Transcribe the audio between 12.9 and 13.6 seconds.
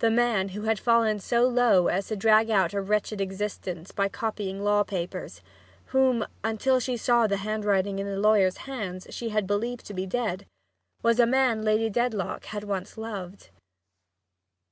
loved.